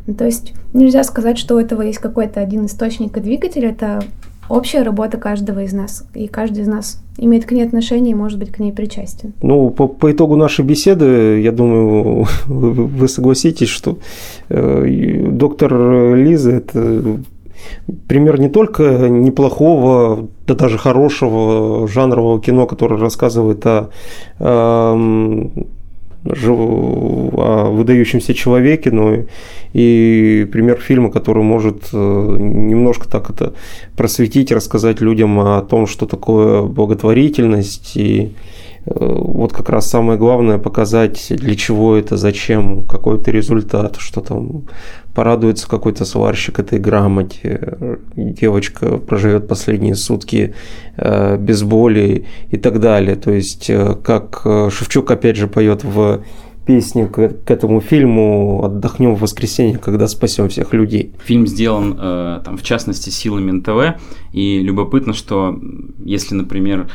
[0.08, 4.02] Ну, то есть нельзя сказать, что у этого есть какой-то один источник и двигатель, это
[4.50, 8.40] общая работа каждого из нас, и каждый из нас имеет к ней отношение и может
[8.40, 9.34] быть к ней причастен.
[9.42, 14.00] Ну, по, по итогу нашей беседы, я думаю, вы, вы согласитесь, что
[14.50, 17.20] э, доктор Лиза– это
[18.08, 23.90] пример не только неплохого, да даже хорошего жанрового кино, которое рассказывает о,
[24.40, 24.96] о
[26.30, 29.26] о выдающемся человеке, но
[29.74, 33.54] и пример фильма, который может э, немножко так это
[33.96, 38.32] просветить, рассказать людям о том, что такое благотворительность и
[38.96, 44.64] вот как раз самое главное показать, для чего это, зачем, какой-то результат, что там
[45.14, 50.54] порадуется какой-то сварщик этой грамоте, девочка проживет последние сутки
[50.96, 53.16] э, без боли и так далее.
[53.16, 56.24] То есть, э, как э, Шевчук опять же поет в
[56.66, 57.20] песне к,
[57.50, 61.14] этому фильму «Отдохнем в воскресенье, когда спасем всех людей».
[61.24, 61.96] Фильм сделан,
[62.44, 64.02] там, в частности, силами НТВ,
[64.34, 65.58] и любопытно, что
[66.04, 66.90] если, например,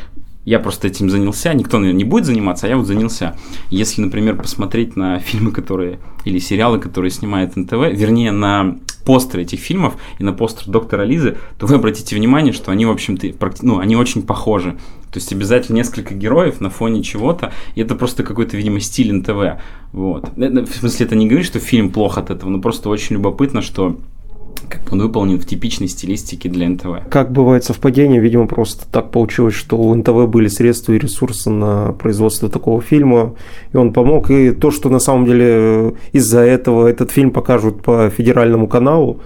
[0.44, 3.36] я просто этим занялся, никто, наверное, не будет заниматься, а я вот занялся.
[3.70, 9.60] Если, например, посмотреть на фильмы, которые, или сериалы, которые снимает НТВ, вернее, на постеры этих
[9.60, 13.28] фильмов и на постер доктора Лизы, то вы обратите внимание, что они, в общем-то,
[13.62, 14.78] ну, они очень похожи.
[15.12, 19.60] То есть обязательно несколько героев на фоне чего-то, и это просто какой-то, видимо, стиль НТВ.
[19.92, 20.30] Вот.
[20.36, 23.98] В смысле, это не говорит, что фильм плохо от этого, но просто очень любопытно, что
[24.68, 27.08] как он выполнен в типичной стилистике для НТВ.
[27.10, 31.92] Как бывает совпадение, видимо, просто так получилось, что у НТВ были средства и ресурсы на
[31.92, 33.34] производство такого фильма,
[33.72, 34.30] и он помог.
[34.30, 39.20] И то, что на самом деле из-за этого этот фильм покажут по федеральному каналу,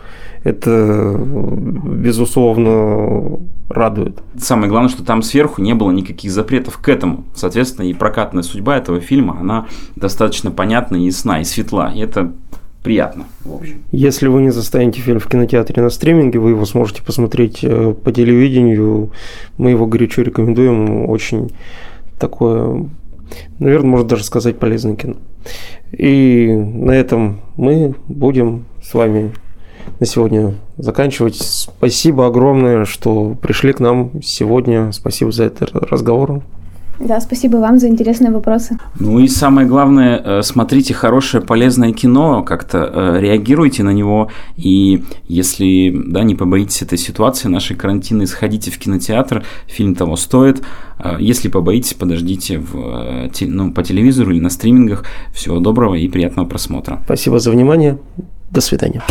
[0.45, 4.23] это, безусловно, радует.
[4.39, 7.25] Самое главное, что там сверху не было никаких запретов к этому.
[7.35, 9.67] Соответственно, и прокатная судьба этого фильма, она
[9.97, 11.93] достаточно понятна и ясна, и светла.
[11.93, 12.33] И это
[12.87, 13.83] приятно, в общем.
[13.91, 18.13] Если вы не застанете фильм в кинотеатре на стриминге, вы его сможете посмотреть э, по
[18.13, 19.11] телевидению.
[19.59, 21.09] Мы его горячо рекомендуем.
[21.09, 21.51] Очень
[22.19, 22.89] такое,
[23.59, 25.17] наверное, можно даже сказать, полезное кино.
[25.91, 29.33] И на этом мы будем с вами
[29.99, 31.37] на сегодня заканчивать.
[31.37, 34.93] Спасибо огромное, что пришли к нам сегодня.
[34.93, 36.43] Спасибо за этот разговор.
[36.99, 38.79] Да, спасибо вам за интересные вопросы.
[38.99, 45.05] Ну и самое главное, э, смотрите хорошее, полезное кино, как-то э, реагируйте на него, и
[45.29, 50.63] если да, не побоитесь этой ситуации, нашей карантины, сходите в кинотеатр, фильм того стоит.
[50.99, 55.05] Э, если побоитесь, подождите в, ну, по телевизору или на стримингах.
[55.35, 57.01] Всего доброго и приятного просмотра.
[57.05, 57.99] Спасибо за внимание.
[58.51, 59.03] До свидания.